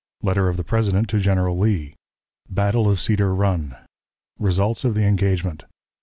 Letter 0.23 0.47
of 0.47 0.57
the 0.57 0.63
President 0.63 1.09
to 1.11 1.19
General 1.19 1.55
Lee. 1.59 1.93
Battle 2.49 2.89
of 2.89 2.99
Cedar 2.99 3.35
Run. 3.35 3.75
Results 4.39 4.83
of 4.83 4.95
the 4.95 5.03
Engagement. 5.03 5.65